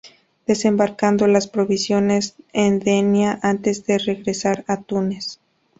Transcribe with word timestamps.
Desembarcando 0.47 1.27
las 1.27 1.47
provisiones 1.47 2.33
en 2.53 2.79
Denia 2.79 3.37
antes 3.43 3.85
de 3.85 3.99
regresar 3.99 4.65
a 4.67 4.77
Túnez. 4.81 5.37